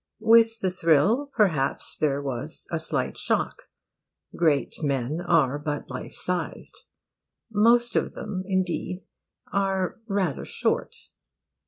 [0.19, 3.69] With the thrill, perhaps, there was a slight shock.
[4.35, 6.75] Great men are but life sized.
[7.51, 9.03] Most of them, indeed,
[9.53, 10.95] are rather short.